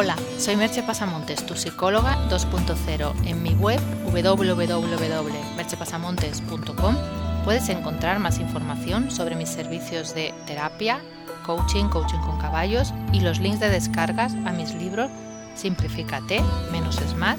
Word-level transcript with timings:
Hola, 0.00 0.16
soy 0.38 0.56
Merche 0.56 0.82
Pasamontes, 0.82 1.44
tu 1.44 1.54
psicóloga 1.54 2.16
2.0. 2.30 3.12
En 3.26 3.42
mi 3.42 3.50
web 3.50 3.78
www.merchepasamontes.com 4.10 6.96
puedes 7.44 7.68
encontrar 7.68 8.18
más 8.18 8.38
información 8.38 9.10
sobre 9.10 9.36
mis 9.36 9.50
servicios 9.50 10.14
de 10.14 10.32
terapia, 10.46 11.02
coaching, 11.44 11.90
coaching 11.90 12.20
con 12.20 12.38
caballos 12.38 12.94
y 13.12 13.20
los 13.20 13.40
links 13.40 13.60
de 13.60 13.68
descargas 13.68 14.32
a 14.46 14.52
mis 14.52 14.74
libros 14.74 15.10
Simplifícate, 15.54 16.42
menos 16.72 16.98
es 17.02 17.14
más 17.14 17.38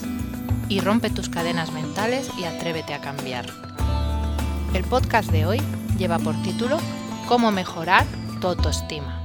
y 0.69 0.81
rompe 0.81 1.09
tus 1.09 1.29
cadenas 1.29 1.71
mentales 1.71 2.29
y 2.37 2.43
atrévete 2.43 2.93
a 2.93 3.01
cambiar. 3.01 3.47
El 4.75 4.83
podcast 4.83 5.31
de 5.31 5.47
hoy 5.47 5.59
lleva 5.97 6.19
por 6.19 6.39
título 6.43 6.77
Cómo 7.27 7.49
mejorar 7.49 8.05
tu 8.39 8.49
autoestima. 8.49 9.20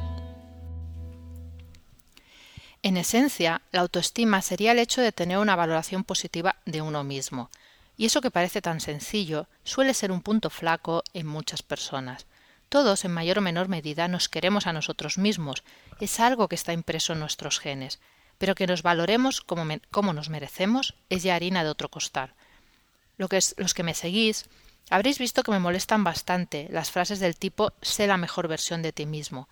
En 2.87 2.97
esencia, 2.97 3.63
la 3.73 3.81
autoestima 3.81 4.41
sería 4.43 4.71
el 4.71 4.79
hecho 4.79 5.01
de 5.01 5.11
tener 5.11 5.39
una 5.39 5.57
valoración 5.57 6.05
positiva 6.05 6.55
de 6.67 6.83
uno 6.83 7.03
mismo, 7.03 7.51
y 7.97 8.07
eso 8.07 8.21
que 8.21 8.31
parece 8.31 8.63
tan 8.63 8.79
sencillo 8.81 9.49
suele 9.65 9.93
ser 9.93 10.13
un 10.13 10.23
punto 10.23 10.51
flaco 10.51 11.03
en 11.13 11.27
muchas 11.27 11.65
personas. 11.65 12.27
Todos, 12.69 13.05
en 13.05 13.11
mayor 13.11 13.39
o 13.39 13.41
menor 13.41 13.67
medida, 13.67 14.07
nos 14.07 14.29
queremos 14.29 14.69
a 14.69 14.73
nosotros 14.73 15.19
mismos, 15.19 15.65
es 15.99 16.21
algo 16.21 16.47
que 16.47 16.55
está 16.55 16.73
impreso 16.73 17.13
en 17.13 17.19
nuestros 17.19 17.59
genes, 17.59 17.99
pero 18.39 18.55
que 18.55 18.69
nos 18.69 18.85
valoremos 18.85 19.41
como, 19.41 19.67
como 19.91 20.13
nos 20.13 20.31
merecemos 20.31 20.95
es 21.11 21.25
ya 21.25 21.35
harina 21.35 21.65
de 21.65 21.71
otro 21.71 21.89
costal. 21.89 22.35
Lo 23.19 23.27
que 23.29 23.39
es, 23.39 23.57
los 23.59 23.75
que 23.75 23.83
me 23.83 23.95
seguís 23.95 24.47
habréis 24.91 25.19
visto 25.19 25.43
que 25.43 25.51
me 25.51 25.59
molestan 25.59 26.05
bastante 26.05 26.69
las 26.71 26.93
frases 26.93 27.19
del 27.19 27.35
tipo 27.35 27.73
sé 27.83 28.07
la 28.07 28.17
mejor 28.17 28.47
versión 28.47 28.81
de 28.81 28.93
ti 28.93 29.07
mismo, 29.07 29.49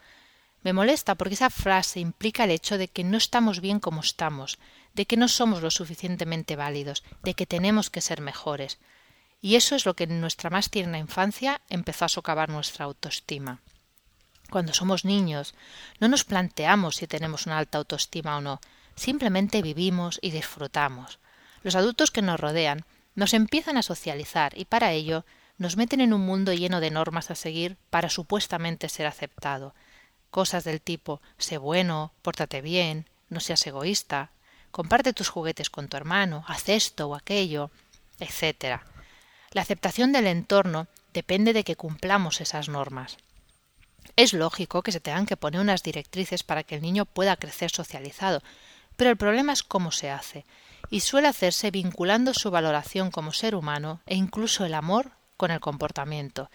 me 0.64 0.72
molesta 0.72 1.14
porque 1.14 1.34
esa 1.34 1.50
frase 1.50 2.00
implica 2.00 2.44
el 2.44 2.50
hecho 2.50 2.78
de 2.78 2.88
que 2.88 3.04
no 3.04 3.18
estamos 3.18 3.60
bien 3.60 3.78
como 3.78 4.00
estamos, 4.00 4.58
de 4.94 5.06
que 5.06 5.18
no 5.18 5.28
somos 5.28 5.62
lo 5.62 5.70
suficientemente 5.70 6.56
válidos, 6.56 7.04
de 7.22 7.34
que 7.34 7.46
tenemos 7.46 7.90
que 7.90 8.00
ser 8.00 8.22
mejores. 8.22 8.78
Y 9.42 9.56
eso 9.56 9.76
es 9.76 9.84
lo 9.84 9.94
que 9.94 10.04
en 10.04 10.22
nuestra 10.22 10.48
más 10.48 10.70
tierna 10.70 10.98
infancia 10.98 11.60
empezó 11.68 12.06
a 12.06 12.08
socavar 12.08 12.48
nuestra 12.48 12.86
autoestima. 12.86 13.60
Cuando 14.50 14.72
somos 14.72 15.04
niños, 15.04 15.54
no 16.00 16.08
nos 16.08 16.24
planteamos 16.24 16.96
si 16.96 17.06
tenemos 17.06 17.44
una 17.44 17.58
alta 17.58 17.78
autoestima 17.78 18.38
o 18.38 18.40
no, 18.40 18.60
simplemente 18.96 19.60
vivimos 19.60 20.18
y 20.22 20.30
disfrutamos. 20.30 21.18
Los 21.62 21.74
adultos 21.74 22.10
que 22.10 22.22
nos 22.22 22.40
rodean 22.40 22.86
nos 23.14 23.34
empiezan 23.34 23.76
a 23.76 23.82
socializar 23.82 24.56
y 24.56 24.64
para 24.64 24.92
ello 24.92 25.26
nos 25.58 25.76
meten 25.76 26.00
en 26.00 26.14
un 26.14 26.22
mundo 26.22 26.52
lleno 26.52 26.80
de 26.80 26.90
normas 26.90 27.30
a 27.30 27.34
seguir 27.34 27.76
para 27.90 28.08
supuestamente 28.08 28.88
ser 28.88 29.06
aceptado, 29.06 29.74
cosas 30.34 30.64
del 30.64 30.80
tipo 30.80 31.22
sé 31.38 31.58
bueno, 31.58 32.12
pórtate 32.20 32.60
bien, 32.60 33.08
no 33.28 33.38
seas 33.38 33.64
egoísta, 33.68 34.32
comparte 34.72 35.12
tus 35.12 35.28
juguetes 35.28 35.70
con 35.70 35.86
tu 35.86 35.96
hermano, 35.96 36.44
haz 36.48 36.68
esto 36.68 37.06
o 37.06 37.14
aquello, 37.14 37.70
etc. 38.18 38.80
La 39.52 39.62
aceptación 39.62 40.10
del 40.10 40.26
entorno 40.26 40.88
depende 41.12 41.52
de 41.52 41.62
que 41.62 41.76
cumplamos 41.76 42.40
esas 42.40 42.68
normas. 42.68 43.16
Es 44.16 44.32
lógico 44.32 44.82
que 44.82 44.90
se 44.90 44.98
tengan 44.98 45.26
que 45.26 45.36
poner 45.36 45.60
unas 45.60 45.84
directrices 45.84 46.42
para 46.42 46.64
que 46.64 46.74
el 46.74 46.82
niño 46.82 47.04
pueda 47.04 47.36
crecer 47.36 47.70
socializado, 47.70 48.42
pero 48.96 49.10
el 49.10 49.16
problema 49.16 49.52
es 49.52 49.62
cómo 49.62 49.92
se 49.92 50.10
hace, 50.10 50.44
y 50.90 50.98
suele 50.98 51.28
hacerse 51.28 51.70
vinculando 51.70 52.34
su 52.34 52.50
valoración 52.50 53.12
como 53.12 53.32
ser 53.32 53.54
humano 53.54 54.00
e 54.04 54.16
incluso 54.16 54.64
el 54.64 54.74
amor 54.74 55.12
con 55.36 55.52
el 55.52 55.60
comportamiento. 55.60 56.50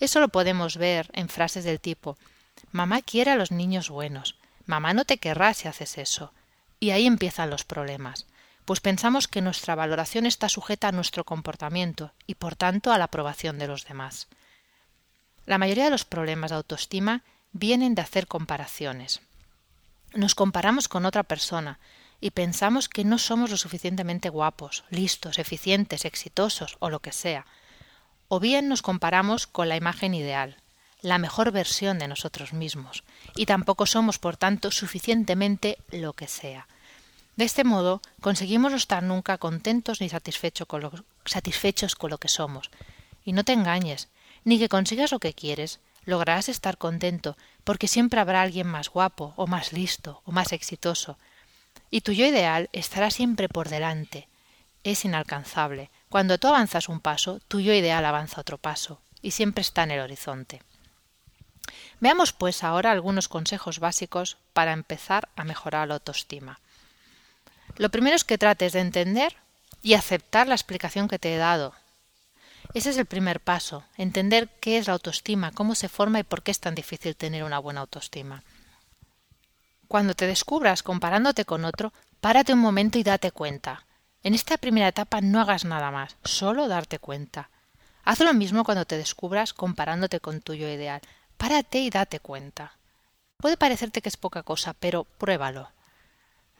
Eso 0.00 0.18
lo 0.18 0.30
podemos 0.30 0.76
ver 0.76 1.10
en 1.12 1.28
frases 1.28 1.62
del 1.62 1.78
tipo 1.78 2.18
Mamá 2.72 3.02
quiere 3.02 3.30
a 3.30 3.36
los 3.36 3.50
niños 3.50 3.90
buenos. 3.90 4.36
Mamá 4.66 4.94
no 4.94 5.04
te 5.04 5.18
querrá 5.18 5.54
si 5.54 5.68
haces 5.68 5.98
eso. 5.98 6.32
Y 6.78 6.90
ahí 6.90 7.06
empiezan 7.06 7.50
los 7.50 7.64
problemas, 7.64 8.26
pues 8.64 8.80
pensamos 8.80 9.28
que 9.28 9.42
nuestra 9.42 9.74
valoración 9.74 10.26
está 10.26 10.48
sujeta 10.48 10.88
a 10.88 10.92
nuestro 10.92 11.24
comportamiento 11.24 12.12
y 12.26 12.36
por 12.36 12.56
tanto 12.56 12.92
a 12.92 12.98
la 12.98 13.04
aprobación 13.04 13.58
de 13.58 13.66
los 13.66 13.84
demás. 13.84 14.28
La 15.44 15.58
mayoría 15.58 15.84
de 15.84 15.90
los 15.90 16.04
problemas 16.04 16.50
de 16.50 16.56
autoestima 16.56 17.22
vienen 17.52 17.94
de 17.94 18.02
hacer 18.02 18.26
comparaciones. 18.26 19.20
Nos 20.14 20.34
comparamos 20.34 20.88
con 20.88 21.04
otra 21.04 21.22
persona 21.22 21.78
y 22.20 22.30
pensamos 22.30 22.88
que 22.88 23.04
no 23.04 23.18
somos 23.18 23.50
lo 23.50 23.56
suficientemente 23.56 24.28
guapos, 24.28 24.84
listos, 24.90 25.38
eficientes, 25.38 26.04
exitosos 26.04 26.76
o 26.78 26.90
lo 26.90 27.00
que 27.00 27.12
sea. 27.12 27.46
O 28.28 28.40
bien 28.40 28.68
nos 28.68 28.82
comparamos 28.82 29.46
con 29.46 29.68
la 29.68 29.76
imagen 29.76 30.14
ideal, 30.14 30.56
la 31.02 31.18
mejor 31.18 31.50
versión 31.50 31.98
de 31.98 32.08
nosotros 32.08 32.52
mismos, 32.52 33.04
y 33.34 33.46
tampoco 33.46 33.86
somos, 33.86 34.18
por 34.18 34.36
tanto, 34.36 34.70
suficientemente 34.70 35.78
lo 35.90 36.12
que 36.12 36.28
sea. 36.28 36.66
De 37.36 37.46
este 37.46 37.64
modo, 37.64 38.02
conseguimos 38.20 38.72
no 38.72 38.76
estar 38.76 39.02
nunca 39.02 39.38
contentos 39.38 40.02
ni 40.02 40.10
satisfechos 40.10 40.66
con, 40.66 40.82
lo, 40.82 42.18
que 42.18 42.28
somos. 42.28 42.70
Y 43.24 43.32
no 43.32 43.44
te 43.44 43.54
engañes, 43.54 44.08
ni 44.44 44.58
que 44.58 44.68
consigas 44.68 45.10
lo 45.10 45.20
que 45.20 45.32
quieres, 45.32 45.80
lograrás 46.04 46.50
estar 46.50 46.76
contento, 46.76 47.38
porque 47.64 47.88
siempre 47.88 48.20
habrá 48.20 48.42
alguien 48.42 48.66
más 48.66 48.90
guapo, 48.90 49.32
o 49.36 49.46
más 49.46 49.72
listo, 49.72 50.20
o 50.26 50.32
más 50.32 50.52
exitoso. 50.52 51.16
Y 51.90 52.02
tu 52.02 52.12
yo 52.12 52.26
ideal 52.26 52.68
estará 52.72 53.10
siempre 53.10 53.48
por 53.48 53.70
delante. 53.70 54.28
Es 54.84 55.04
inalcanzable. 55.06 55.90
Cuando 56.10 56.36
tú 56.36 56.48
avanzas 56.48 56.90
un 56.90 57.00
paso, 57.00 57.40
tu 57.48 57.60
yo 57.60 57.72
ideal 57.72 58.04
avanza 58.04 58.40
otro 58.40 58.58
paso, 58.58 59.00
y 59.22 59.30
siempre 59.30 59.62
está 59.62 59.84
en 59.84 59.92
el 59.92 60.00
horizonte. 60.00 60.60
Veamos 62.00 62.32
pues 62.32 62.64
ahora 62.64 62.90
algunos 62.90 63.28
consejos 63.28 63.78
básicos 63.78 64.38
para 64.52 64.72
empezar 64.72 65.28
a 65.36 65.44
mejorar 65.44 65.88
la 65.88 65.94
autoestima. 65.94 66.58
Lo 67.76 67.90
primero 67.90 68.16
es 68.16 68.24
que 68.24 68.38
trates 68.38 68.72
de 68.72 68.80
entender 68.80 69.36
y 69.82 69.94
aceptar 69.94 70.48
la 70.48 70.54
explicación 70.54 71.08
que 71.08 71.18
te 71.18 71.34
he 71.34 71.38
dado. 71.38 71.74
Ese 72.72 72.90
es 72.90 72.98
el 72.98 73.06
primer 73.06 73.40
paso, 73.40 73.84
entender 73.96 74.48
qué 74.60 74.78
es 74.78 74.86
la 74.86 74.94
autoestima, 74.94 75.50
cómo 75.52 75.74
se 75.74 75.88
forma 75.88 76.20
y 76.20 76.22
por 76.24 76.42
qué 76.42 76.50
es 76.50 76.60
tan 76.60 76.74
difícil 76.74 77.16
tener 77.16 77.44
una 77.44 77.58
buena 77.58 77.80
autoestima. 77.80 78.42
Cuando 79.88 80.14
te 80.14 80.26
descubras 80.26 80.82
comparándote 80.82 81.44
con 81.44 81.64
otro, 81.64 81.92
párate 82.20 82.52
un 82.52 82.60
momento 82.60 82.98
y 82.98 83.02
date 83.02 83.32
cuenta. 83.32 83.84
En 84.22 84.34
esta 84.34 84.56
primera 84.56 84.88
etapa 84.88 85.20
no 85.20 85.40
hagas 85.40 85.64
nada 85.64 85.90
más, 85.90 86.16
solo 86.24 86.68
darte 86.68 86.98
cuenta. 86.98 87.50
Haz 88.04 88.20
lo 88.20 88.32
mismo 88.32 88.64
cuando 88.64 88.84
te 88.84 88.96
descubras 88.96 89.52
comparándote 89.52 90.20
con 90.20 90.40
tuyo 90.40 90.68
ideal. 90.68 91.00
Párate 91.40 91.78
y 91.78 91.88
date 91.88 92.20
cuenta. 92.20 92.74
Puede 93.38 93.56
parecerte 93.56 94.02
que 94.02 94.10
es 94.10 94.18
poca 94.18 94.42
cosa, 94.42 94.74
pero 94.74 95.04
pruébalo. 95.04 95.70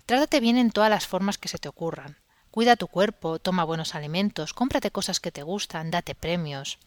Trátate 0.07 0.41
bien 0.41 0.57
en 0.57 0.71
todas 0.71 0.89
las 0.89 1.07
formas 1.07 1.37
que 1.37 1.49
se 1.49 1.59
te 1.59 1.69
ocurran. 1.69 2.17
Cuida 2.51 2.77
tu 2.77 2.89
cuerpo, 2.89 3.39
toma 3.39 3.65
buenos 3.65 3.95
alimentos, 3.95 4.55
cómprate 4.55 4.91
cosas 4.91 5.21
que 5.21 5.33
te 5.33 5.43
gustan, 5.43 5.91
date 5.91 6.15
premios. 6.15 6.79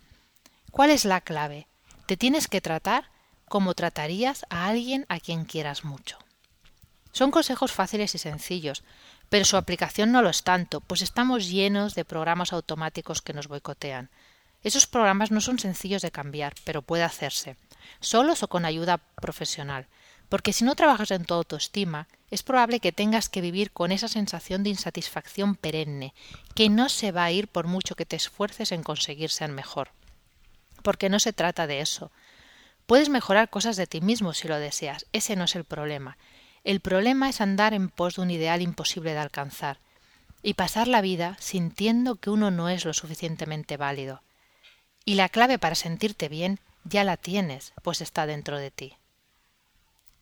¿Cuál 0.72 0.90
es 0.90 1.06
la 1.06 1.22
clave? 1.22 1.68
Te 2.08 2.18
tienes 2.18 2.48
que 2.48 2.62
tratar 2.62 3.12
como 3.48 3.76
tratarías 3.76 4.48
a 4.50 4.66
alguien 4.66 5.06
a 5.08 5.20
quien 5.20 5.46
quieras 5.46 5.86
mucho. 5.86 6.18
Son 7.12 7.30
consejos 7.30 7.72
fáciles 7.74 8.16
y 8.16 8.18
sencillos, 8.18 8.84
pero 9.30 9.46
su 9.46 9.56
aplicación 9.56 10.12
no 10.12 10.24
lo 10.24 10.32
es 10.32 10.42
tanto, 10.42 10.82
pues 10.82 11.04
estamos 11.04 11.48
llenos 11.48 11.94
de 11.94 12.06
programas 12.06 12.54
automáticos 12.54 13.22
que 13.22 13.34
nos 13.34 13.48
boicotean. 13.48 14.10
Esos 14.64 14.88
programas 14.88 15.30
no 15.30 15.42
son 15.42 15.60
sencillos 15.60 16.02
de 16.02 16.10
cambiar, 16.10 16.56
pero 16.64 16.82
puede 16.82 17.04
hacerse 17.04 17.56
solos 18.00 18.44
o 18.44 18.48
con 18.48 18.66
ayuda 18.66 19.00
profesional, 19.16 19.88
porque 20.30 20.54
si 20.54 20.66
no 20.66 20.76
trabajas 20.76 21.12
en 21.12 21.26
tu 21.26 21.34
autoestima, 21.34 22.08
es 22.32 22.42
probable 22.42 22.80
que 22.80 22.92
tengas 22.92 23.30
que 23.30 23.42
vivir 23.42 23.72
con 23.72 23.92
esa 23.92 24.08
sensación 24.08 24.64
de 24.64 24.72
insatisfacción 24.72 25.56
perenne, 25.56 26.14
que 26.56 26.70
no 26.70 26.90
se 26.90 27.12
va 27.12 27.26
a 27.26 27.32
ir 27.32 27.48
por 27.48 27.68
mucho 27.68 27.96
que 27.96 28.06
te 28.06 28.16
esfuerces 28.16 28.72
en 28.72 28.82
conseguir 28.82 29.30
ser 29.30 29.52
mejor. 29.52 29.92
Porque 30.82 31.10
no 31.10 31.20
se 31.20 31.34
trata 31.34 31.68
de 31.68 31.82
eso. 31.82 32.12
Puedes 32.88 33.10
mejorar 33.10 33.50
cosas 33.50 33.76
de 33.76 33.86
ti 33.86 34.02
mismo 34.02 34.34
si 34.34 34.48
lo 34.48 34.58
deseas, 34.58 35.06
ese 35.14 35.36
no 35.36 35.44
es 35.44 35.56
el 35.56 35.64
problema. 35.64 36.18
El 36.64 36.80
problema 36.80 37.30
es 37.30 37.40
andar 37.40 37.74
en 37.74 37.90
pos 37.90 38.16
de 38.16 38.24
un 38.24 38.32
ideal 38.32 38.62
imposible 38.62 39.14
de 39.14 39.20
alcanzar, 39.20 39.78
y 40.42 40.56
pasar 40.56 40.88
la 40.88 41.02
vida 41.02 41.38
sintiendo 41.40 42.16
que 42.16 42.30
uno 42.30 42.52
no 42.52 42.70
es 42.70 42.86
lo 42.86 42.94
suficientemente 42.94 43.78
válido. 43.78 44.22
Y 45.06 45.16
la 45.16 45.30
clave 45.30 45.60
para 45.60 45.76
sentirte 45.76 46.28
bien 46.28 46.60
ya 46.84 47.04
la 47.04 47.18
tienes, 47.18 47.74
pues 47.82 48.02
está 48.02 48.26
dentro 48.26 48.58
de 48.58 48.72
ti. 48.72 48.98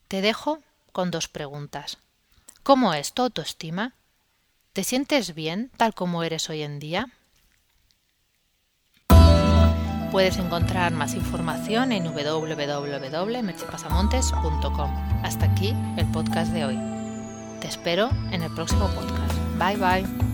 Te 0.07 0.21
dejo 0.21 0.59
con 0.91 1.11
dos 1.11 1.27
preguntas. 1.27 1.97
¿Cómo 2.63 2.93
es 2.93 3.13
tu 3.13 3.23
autoestima? 3.23 3.93
¿Te 4.73 4.83
sientes 4.83 5.33
bien 5.33 5.71
tal 5.77 5.93
como 5.93 6.23
eres 6.23 6.49
hoy 6.49 6.63
en 6.63 6.79
día? 6.79 7.07
Puedes 10.11 10.37
encontrar 10.37 10.91
más 10.91 11.15
información 11.15 11.91
en 11.93 12.03
www.merchepasamontes.com. 12.03 14.91
Hasta 15.23 15.45
aquí 15.45 15.73
el 15.97 16.05
podcast 16.11 16.51
de 16.51 16.65
hoy. 16.65 16.77
Te 17.61 17.67
espero 17.67 18.09
en 18.31 18.43
el 18.43 18.53
próximo 18.53 18.89
podcast. 18.89 19.33
Bye 19.57 19.77
bye. 19.77 20.30